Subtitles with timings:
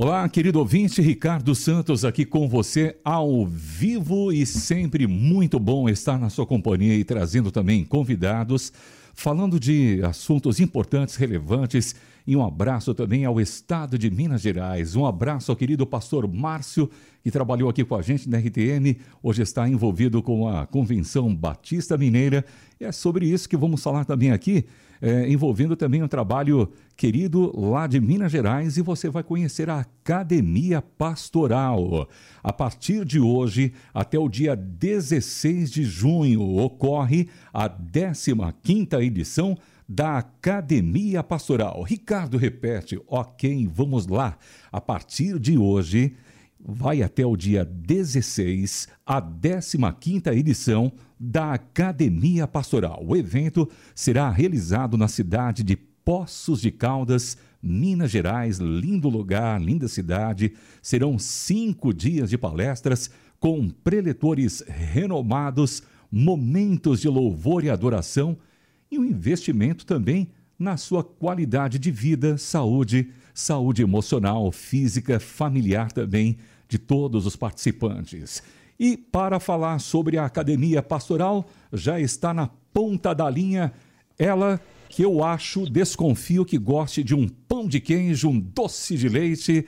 [0.00, 6.20] Olá, querido ouvinte, Ricardo Santos aqui com você ao vivo e sempre muito bom estar
[6.20, 8.72] na sua companhia e trazendo também convidados,
[9.12, 11.96] falando de assuntos importantes, relevantes
[12.28, 14.94] e um abraço também ao estado de Minas Gerais.
[14.94, 16.90] Um abraço ao querido pastor Márcio,
[17.22, 21.96] que trabalhou aqui com a gente na RTM, hoje está envolvido com a Convenção Batista
[21.96, 22.44] Mineira.
[22.78, 24.66] E é sobre isso que vamos falar também aqui
[25.00, 29.80] é, envolvendo também um trabalho querido lá de Minas Gerais e você vai conhecer a
[29.80, 32.08] Academia Pastoral.
[32.42, 39.56] A partir de hoje até o dia 16 de junho ocorre a 15ª edição
[39.88, 41.82] da Academia Pastoral.
[41.82, 44.36] Ricardo repete, ok, vamos lá.
[44.70, 46.14] A partir de hoje
[46.60, 53.02] vai até o dia 16, a 15ª edição da Academia Pastoral.
[53.06, 58.58] O evento será realizado na cidade de Poços de Caldas, Minas Gerais.
[58.58, 60.52] Lindo lugar, linda cidade.
[60.82, 68.36] Serão cinco dias de palestras com preletores renomados, momentos de louvor e adoração
[68.90, 76.38] e um investimento também na sua qualidade de vida, saúde, saúde emocional, física, familiar também
[76.68, 78.42] de todos os participantes.
[78.78, 83.72] E para falar sobre a Academia Pastoral, já está na ponta da linha
[84.18, 89.08] ela que eu acho, desconfio que goste de um pão de queijo, um doce de
[89.08, 89.66] leite.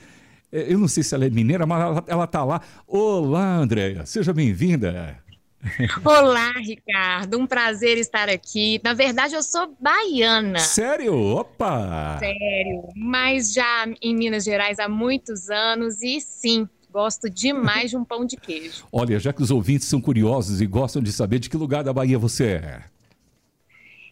[0.50, 2.60] É, eu não sei se ela é mineira, mas ela está lá.
[2.86, 5.22] Olá, Andréia, seja bem-vinda.
[6.04, 7.38] Olá, Ricardo.
[7.38, 8.80] Um prazer estar aqui.
[8.82, 10.58] Na verdade, eu sou baiana.
[10.58, 11.14] Sério?
[11.14, 12.18] Opa!
[12.18, 12.88] Sério.
[12.96, 18.24] Mas já em Minas Gerais há muitos anos e sim, gosto demais de um pão
[18.24, 18.84] de queijo.
[18.90, 21.92] Olha, já que os ouvintes são curiosos e gostam de saber de que lugar da
[21.92, 22.82] Bahia você é.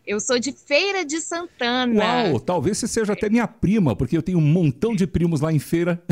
[0.09, 2.31] Eu sou de Feira de Santana.
[2.31, 5.53] Uau, talvez você seja até minha prima, porque eu tenho um montão de primos lá
[5.53, 6.03] em Feira.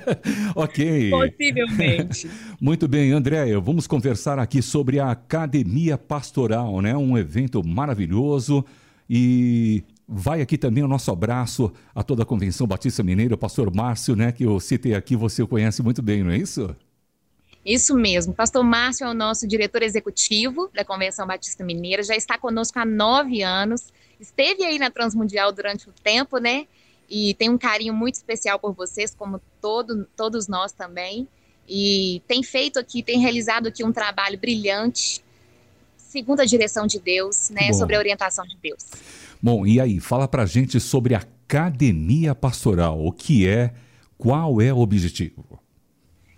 [0.56, 1.10] ok.
[1.10, 2.30] Possivelmente.
[2.58, 6.96] Muito bem, Andréia, vamos conversar aqui sobre a Academia Pastoral, né?
[6.96, 8.64] Um evento maravilhoso
[9.08, 13.70] e vai aqui também o nosso abraço a toda a Convenção Batista Mineira, o pastor
[13.74, 16.74] Márcio, né, que eu citei aqui, você o conhece muito bem, não é isso?
[17.64, 18.34] Isso mesmo.
[18.34, 22.84] Pastor Márcio é o nosso diretor executivo da Convenção Batista Mineira, já está conosco há
[22.84, 26.66] nove anos, esteve aí na Transmundial durante o tempo, né?
[27.08, 31.28] E tem um carinho muito especial por vocês, como todo, todos nós também.
[31.68, 35.22] E tem feito aqui, tem realizado aqui um trabalho brilhante,
[35.96, 37.68] segundo a direção de Deus, né?
[37.68, 37.74] Bom.
[37.74, 38.84] Sobre a orientação de Deus.
[39.40, 43.04] Bom, e aí, fala pra gente sobre a Academia Pastoral.
[43.04, 43.72] O que é,
[44.16, 45.61] qual é o objetivo?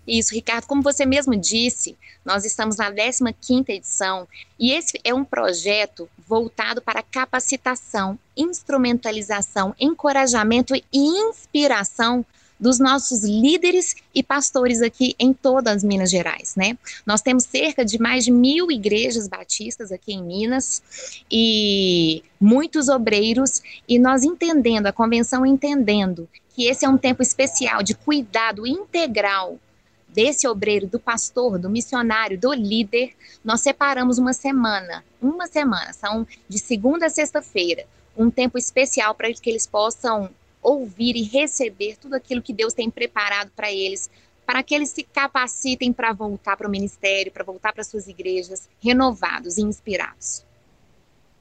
[0.06, 4.28] Isso, Ricardo, como você mesmo disse, nós estamos na 15ª edição
[4.58, 12.24] e esse é um projeto voltado para capacitação, instrumentalização, encorajamento e inspiração
[12.58, 16.78] dos nossos líderes e pastores aqui em todas as Minas Gerais, né?
[17.04, 20.82] Nós temos cerca de mais de mil igrejas batistas aqui em Minas
[21.30, 27.82] e muitos obreiros e nós entendendo, a convenção entendendo que esse é um tempo especial
[27.82, 29.58] de cuidado integral
[30.14, 33.12] desse obreiro, do pastor, do missionário, do líder,
[33.44, 37.84] nós separamos uma semana, uma semana, são de segunda a sexta-feira,
[38.16, 40.30] um tempo especial para que eles possam
[40.62, 44.08] ouvir e receber tudo aquilo que Deus tem preparado para eles,
[44.46, 48.68] para que eles se capacitem para voltar para o ministério, para voltar para suas igrejas,
[48.80, 50.44] renovados e inspirados.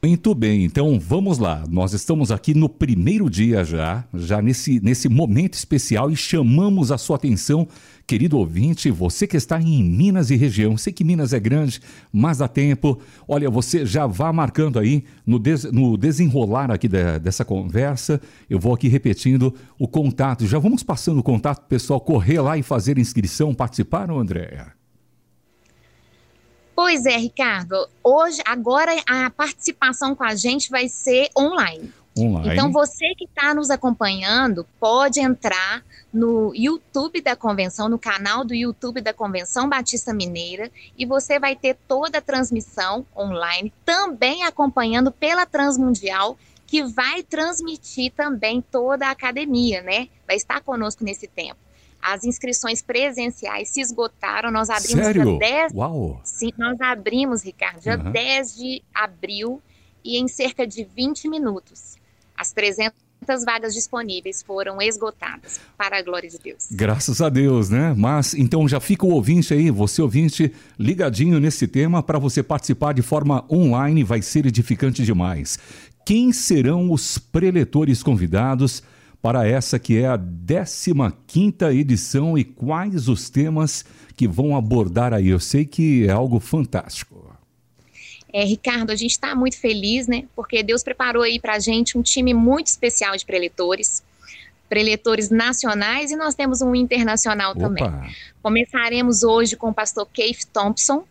[0.06, 1.64] Muito bem, então vamos lá.
[1.70, 6.98] Nós estamos aqui no primeiro dia já, já nesse, nesse momento especial e chamamos a
[6.98, 7.66] sua atenção,
[8.06, 10.76] querido ouvinte, você que está em Minas e região.
[10.76, 11.80] Sei que Minas é grande,
[12.12, 13.00] mas dá tempo.
[13.26, 18.20] Olha, você já vá marcando aí no, des, no desenrolar aqui da, dessa conversa.
[18.50, 20.46] Eu vou aqui repetindo o contato.
[20.46, 23.56] Já vamos passando o contato, pessoal, correr lá e fazer inscrição.
[23.56, 24.83] Participaram, Andréia?
[26.76, 27.88] Pois é, Ricardo.
[28.04, 31.92] Hoje, agora a participação com a gente vai ser online.
[32.18, 32.54] Online.
[32.54, 35.84] Então, você que está nos acompanhando pode entrar
[36.14, 41.56] no YouTube da convenção, no canal do YouTube da Convenção Batista Mineira, e você vai
[41.56, 46.38] ter toda a transmissão online, também acompanhando pela Transmundial,
[46.68, 50.08] que vai transmitir também toda a academia, né?
[50.28, 51.58] Vai estar conosco nesse tempo.
[52.04, 54.52] As inscrições presenciais se esgotaram.
[54.52, 55.38] Nós abrimos Sério?
[55.40, 55.74] dia 10.
[55.74, 56.20] Uau!
[56.24, 58.12] Sim, nós abrimos, Ricardo, dia uhum.
[58.12, 59.62] 10 de abril
[60.04, 61.96] e em cerca de 20 minutos.
[62.38, 62.94] As 300
[63.46, 66.68] vagas disponíveis foram esgotadas, para a glória de Deus.
[66.70, 67.94] Graças a Deus, né?
[67.96, 72.94] Mas então já fica o ouvinte aí, você ouvinte, ligadinho nesse tema para você participar
[72.94, 75.58] de forma online, vai ser edificante demais.
[76.06, 78.84] Quem serão os preletores convidados?
[79.24, 83.86] Para essa que é a 15ª edição e quais os temas
[84.18, 85.30] que vão abordar aí.
[85.30, 87.34] Eu sei que é algo fantástico.
[88.34, 90.26] É, Ricardo, a gente está muito feliz, né?
[90.36, 94.04] Porque Deus preparou aí para a gente um time muito especial de preletores,
[94.68, 97.62] preletores nacionais e nós temos um internacional Opa.
[97.62, 97.86] também.
[98.42, 101.06] Começaremos hoje com o pastor Keith Thompson.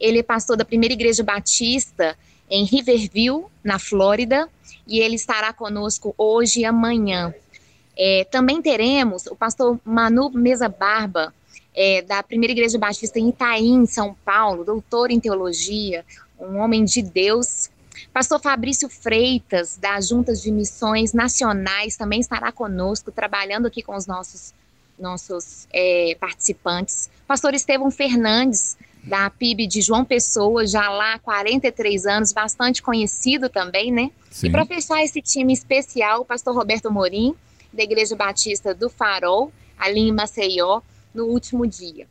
[0.00, 2.18] Ele é pastor da Primeira Igreja Batista
[2.50, 4.48] em Riverview, na Flórida,
[4.84, 7.32] e ele estará conosco hoje e amanhã.
[7.96, 11.32] É, também teremos o pastor Manu Mesa Barba,
[11.74, 16.04] é, da Primeira Igreja Batista em Itaim, São Paulo, doutor em teologia,
[16.38, 17.70] um homem de Deus.
[18.12, 24.06] Pastor Fabrício Freitas, das Juntas de Missões Nacionais, também estará conosco, trabalhando aqui com os
[24.06, 24.52] nossos,
[24.98, 27.10] nossos é, participantes.
[27.26, 33.48] Pastor Estevão Fernandes, da PIB de João Pessoa, já lá há 43 anos, bastante conhecido
[33.48, 34.10] também, né?
[34.30, 34.48] Sim.
[34.48, 37.34] E para fechar esse time especial, o pastor Roberto Morim,
[37.72, 40.80] da Igreja Batista do Farol, ali em Maceió,
[41.14, 42.06] no último dia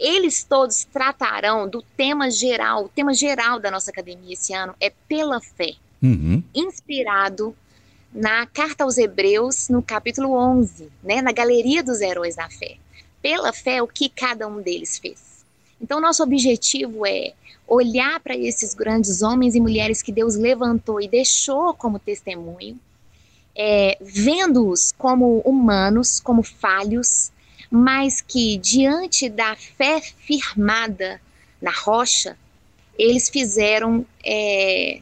[0.00, 4.90] eles todos tratarão do tema geral, o tema geral da nossa academia esse ano é
[5.06, 6.42] pela fé, uhum.
[6.54, 7.54] inspirado
[8.12, 12.78] na carta aos Hebreus, no capítulo 11, né, na galeria dos heróis da fé.
[13.20, 15.44] Pela fé, o que cada um deles fez.
[15.80, 17.34] Então, nosso objetivo é
[17.68, 22.80] olhar para esses grandes homens e mulheres que Deus levantou e deixou como testemunho,
[23.56, 27.30] é, vendo-os como humanos, como falhos,
[27.70, 31.20] mas que diante da fé firmada
[31.60, 32.36] na rocha,
[32.98, 35.00] eles fizeram é,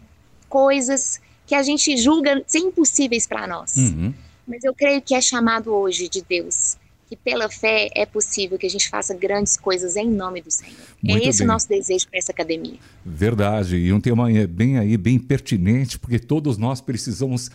[0.48, 3.76] coisas que a gente julga ser impossíveis para nós.
[3.76, 4.12] Uhum.
[4.46, 6.76] Mas eu creio que é chamado hoje de Deus,
[7.08, 10.74] que pela fé é possível que a gente faça grandes coisas em nome do Senhor.
[11.04, 11.46] É Muito é esse bem.
[11.46, 12.78] o nosso desejo para essa academia.
[13.04, 17.50] Verdade, e um tema bem aí, bem pertinente, porque todos nós precisamos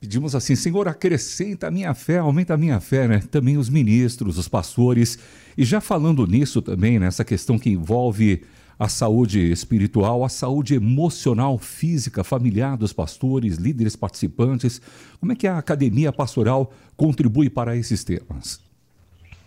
[0.00, 3.20] Pedimos assim, Senhor, acrescenta a minha fé, aumenta a minha fé, né?
[3.30, 5.18] Também os ministros, os pastores.
[5.56, 8.42] E já falando nisso também, nessa questão que envolve
[8.78, 14.80] a saúde espiritual, a saúde emocional, física, familiar dos pastores, líderes participantes.
[15.18, 18.60] Como é que a academia pastoral contribui para esses temas?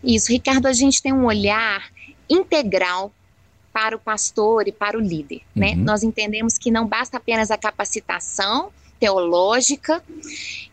[0.03, 1.83] Isso, Ricardo, a gente tem um olhar
[2.29, 3.11] integral
[3.71, 5.73] para o pastor e para o líder, né?
[5.73, 5.83] Uhum.
[5.83, 10.03] Nós entendemos que não basta apenas a capacitação, teológica,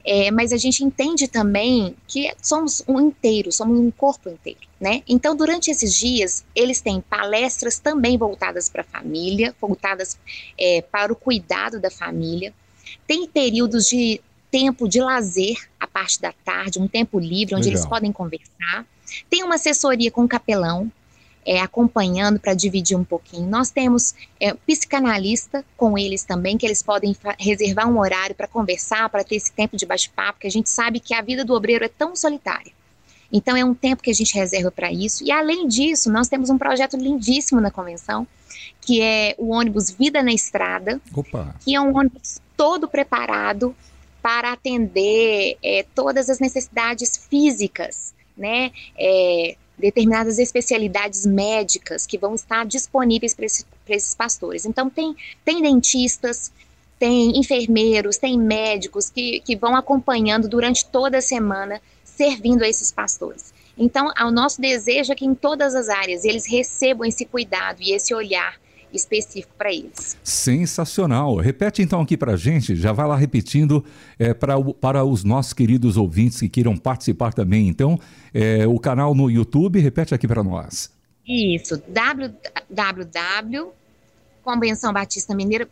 [0.04, 5.02] é, mas a gente entende também que somos um inteiro, somos um corpo inteiro, né?
[5.08, 10.18] Então, durante esses dias, eles têm palestras também voltadas para a família, voltadas
[10.58, 12.52] é, para o cuidado da família,
[13.06, 14.20] tem períodos de
[14.50, 17.80] tempo de lazer a parte da tarde, um tempo livre onde Legal.
[17.80, 18.86] eles podem conversar.
[19.28, 20.90] Tem uma assessoria com o capelão,
[21.46, 23.48] é, acompanhando para dividir um pouquinho.
[23.48, 29.08] Nós temos é, psicanalista com eles também, que eles podem reservar um horário para conversar,
[29.08, 31.84] para ter esse tempo de bate-papo, que a gente sabe que a vida do obreiro
[31.84, 32.72] é tão solitária.
[33.32, 35.24] Então é um tempo que a gente reserva para isso.
[35.24, 38.26] E além disso, nós temos um projeto lindíssimo na convenção,
[38.80, 41.54] que é o ônibus Vida na Estrada, Opa.
[41.60, 43.74] que é um ônibus todo preparado
[44.22, 48.72] para atender é, todas as necessidades físicas, né?
[48.98, 54.64] É, determinadas especialidades médicas que vão estar disponíveis para esse, esses pastores.
[54.64, 55.14] Então, tem,
[55.44, 56.50] tem dentistas,
[56.98, 62.90] tem enfermeiros, tem médicos que, que vão acompanhando durante toda a semana, servindo a esses
[62.90, 63.52] pastores.
[63.76, 67.92] Então, o nosso desejo é que em todas as áreas eles recebam esse cuidado e
[67.92, 68.56] esse olhar
[68.92, 70.16] específico para eles.
[70.22, 71.36] Sensacional.
[71.36, 73.84] Repete então aqui para a gente, já vai lá repetindo
[74.18, 77.68] é, pra, para os nossos queridos ouvintes que queiram participar também.
[77.68, 77.98] Então,
[78.32, 80.90] é, o canal no YouTube, repete aqui para nós.
[81.26, 83.72] Isso, www
[84.46, 85.68] Convenção Batista Mineira.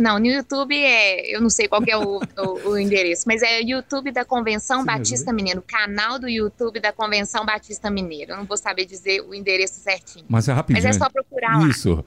[0.00, 1.36] Não, no YouTube é.
[1.36, 4.80] Eu não sei qual é o, o, o, endereço, mas é o YouTube da Convenção
[4.80, 8.32] Sim, Batista Mineiro, o canal do YouTube da Convenção Batista Mineiro.
[8.32, 10.24] Eu não vou saber dizer o endereço certinho.
[10.26, 10.82] Mas é rapidinho.
[10.82, 11.68] Mas é só procurar lá.
[11.68, 12.02] Isso.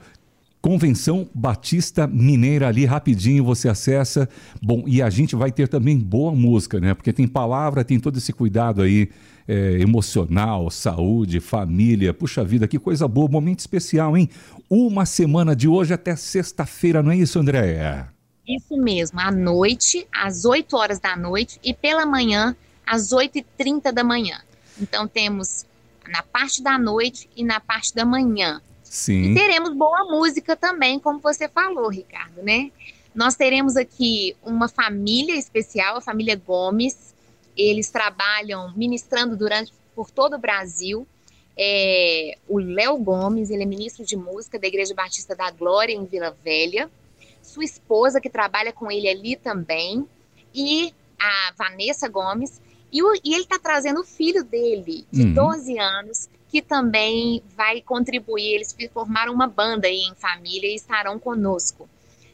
[0.60, 4.28] Convenção Batista Mineira ali rapidinho você acessa.
[4.60, 6.94] Bom, e a gente vai ter também boa música, né?
[6.94, 9.08] Porque tem palavra, tem todo esse cuidado aí
[9.46, 12.12] é, emocional, saúde, família.
[12.12, 14.28] Puxa vida, que coisa boa, momento especial, hein?
[14.68, 18.12] Uma semana de hoje até sexta-feira, não é isso, Andréia?
[18.46, 24.02] Isso mesmo, à noite, às 8 horas da noite e pela manhã, às 8h30 da
[24.02, 24.40] manhã.
[24.80, 25.66] Então temos
[26.08, 28.60] na parte da noite e na parte da manhã.
[28.88, 29.32] Sim.
[29.32, 32.70] E teremos boa música também, como você falou, Ricardo, né?
[33.14, 37.14] Nós teremos aqui uma família especial, a família Gomes.
[37.56, 41.06] Eles trabalham ministrando durante por todo o Brasil.
[41.56, 46.04] É, o Léo Gomes, ele é ministro de música da Igreja Batista da Glória em
[46.04, 46.88] Vila Velha.
[47.42, 50.06] Sua esposa, que trabalha com ele ali também.
[50.54, 55.34] E a Vanessa Gomes, E, o, e ele está trazendo o filho dele, de uhum.
[55.34, 58.54] 12 anos, que também vai contribuir.
[58.54, 61.88] Eles formaram uma banda aí em família e estarão conosco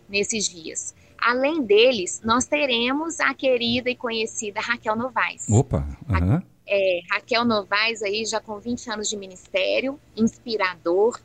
[0.09, 0.95] nesses dias.
[1.19, 5.49] Além deles, nós teremos a querida e conhecida Raquel Novaes.
[5.49, 5.87] Opa!
[6.09, 6.43] Uhum.
[6.67, 11.21] É, Raquel Novaes aí já com 20 anos de ministério, inspirador,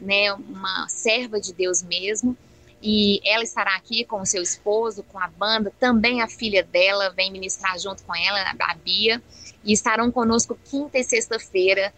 [0.00, 2.36] né, uma serva de Deus mesmo.
[2.82, 7.10] E ela estará aqui com o seu esposo, com a banda, também a filha dela
[7.10, 9.22] vem ministrar junto com ela, a Bia,
[9.62, 11.92] e estarão conosco quinta e sexta-feira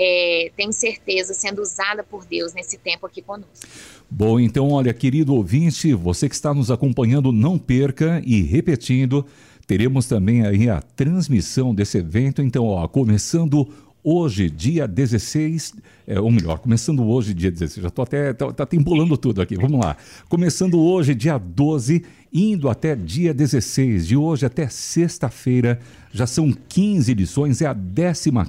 [0.00, 3.66] é, tenho certeza, sendo usada por Deus nesse tempo aqui conosco.
[4.08, 9.26] Bom, então, olha, querido ouvinte, você que está nos acompanhando, não perca e repetindo,
[9.66, 12.40] teremos também aí a transmissão desse evento.
[12.40, 13.68] Então, ó, começando
[14.04, 15.74] hoje, dia 16,
[16.10, 19.56] é, ou melhor, começando hoje, dia 16, já estou até, tá, tá embolando tudo aqui,
[19.56, 19.94] vamos lá.
[20.26, 25.78] Começando hoje, dia 12, indo até dia 16, de hoje até sexta-feira,
[26.10, 27.76] já são 15 edições, é a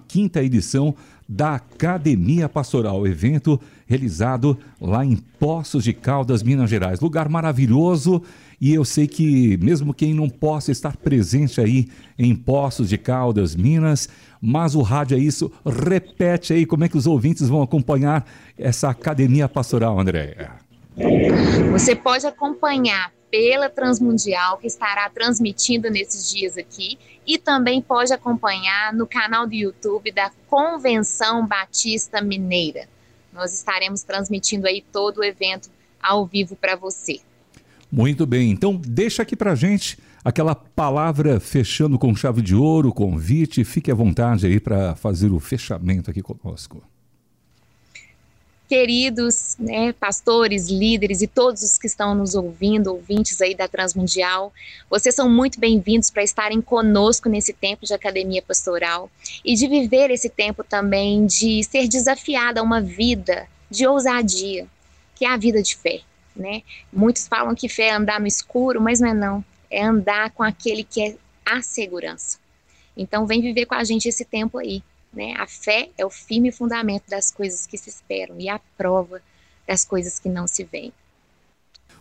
[0.07, 0.95] 15 edição
[1.27, 7.01] da Academia Pastoral, evento realizado lá em Poços de Caldas, Minas Gerais.
[7.01, 8.21] Lugar maravilhoso
[8.61, 11.87] e eu sei que mesmo quem não possa estar presente aí
[12.17, 14.09] em Poços de Caldas, Minas,
[14.41, 15.51] mas o rádio é isso.
[15.65, 18.25] Repete aí como é que os ouvintes vão acompanhar
[18.57, 20.51] essa Academia Pastoral, Andréia.
[21.71, 28.93] Você pode acompanhar pela Transmundial, que estará transmitindo nesses dias aqui, e também pode acompanhar
[28.93, 32.87] no canal do YouTube da Convenção Batista Mineira.
[33.31, 35.69] Nós estaremos transmitindo aí todo o evento
[36.01, 37.19] ao vivo para você.
[37.91, 43.63] Muito bem, então deixa aqui para gente aquela palavra fechando com chave de ouro, convite,
[43.63, 46.83] fique à vontade aí para fazer o fechamento aqui conosco
[48.69, 54.53] queridos né, pastores, líderes e todos os que estão nos ouvindo, ouvintes aí da Transmundial,
[54.87, 59.09] vocês são muito bem-vindos para estarem conosco nesse tempo de academia pastoral
[59.43, 64.67] e de viver esse tempo também de ser desafiada a uma vida de ousadia,
[65.15, 66.01] que é a vida de fé.
[66.35, 66.61] Né?
[66.93, 70.43] Muitos falam que fé é andar no escuro, mas não é não, é andar com
[70.43, 72.37] aquele que é a segurança.
[72.95, 74.83] Então vem viver com a gente esse tempo aí,
[75.13, 75.33] né?
[75.37, 79.21] A fé é o firme fundamento das coisas que se esperam e a prova
[79.67, 80.93] das coisas que não se veem.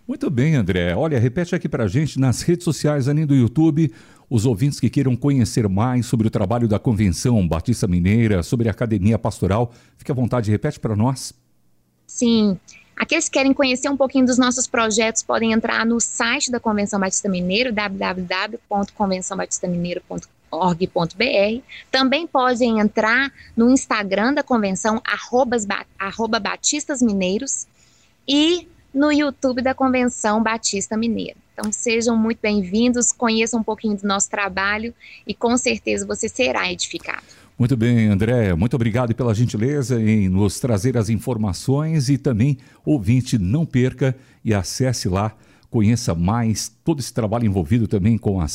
[0.07, 0.95] Muito bem, André.
[0.97, 3.93] Olha, repete aqui para a gente nas redes sociais, além do YouTube,
[4.31, 8.71] os ouvintes que queiram conhecer mais sobre o trabalho da Convenção Batista Mineira, sobre a
[8.71, 9.71] Academia Pastoral.
[9.99, 11.35] Fique à vontade, repete para nós.
[12.07, 12.59] Sim.
[12.97, 16.99] Aqueles que querem conhecer um pouquinho dos nossos projetos podem entrar no site da Convenção
[16.99, 21.62] Batista Mineiro, www.convençãobatistamineiro.com org.br.
[21.90, 25.67] Também podem entrar no Instagram da convenção, arrobas,
[25.99, 27.67] arroba Batistas Mineiros,
[28.26, 31.37] e no YouTube da Convenção Batista Mineira.
[31.52, 34.95] Então sejam muito bem-vindos, conheçam um pouquinho do nosso trabalho
[35.26, 37.23] e com certeza você será edificado.
[37.59, 43.37] Muito bem, André, muito obrigado pela gentileza em nos trazer as informações e também, ouvinte,
[43.37, 45.35] não perca e acesse lá
[45.71, 48.49] Conheça mais todo esse trabalho envolvido também com a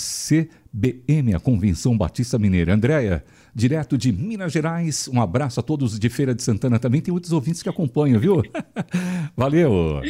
[0.73, 2.73] CBM, a Convenção Batista Mineira.
[2.73, 6.99] Andréia, direto de Minas Gerais, um abraço a todos de Feira de Santana também.
[6.99, 8.41] Tem muitos ouvintes que acompanham, viu?
[9.37, 10.01] Valeu!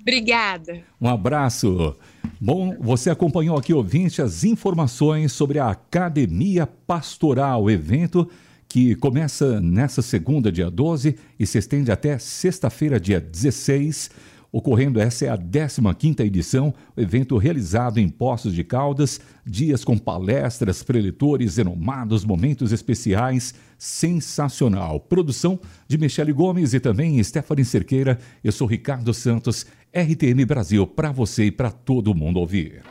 [0.00, 0.80] Obrigada.
[1.00, 1.96] Um abraço.
[2.40, 8.30] Bom, você acompanhou aqui, ouvinte, as informações sobre a Academia Pastoral, evento
[8.68, 14.10] que começa nessa segunda, dia 12, e se estende até sexta-feira, dia 16
[14.50, 20.82] ocorrendo essa é a 15ª edição, evento realizado em Poços de Caldas, dias com palestras,
[20.82, 25.00] preletores, renomados, momentos especiais, sensacional.
[25.00, 28.18] Produção de Michele Gomes e também Stephanie Cerqueira.
[28.42, 32.82] Eu sou Ricardo Santos, RTM Brasil, para você e para todo mundo ouvir.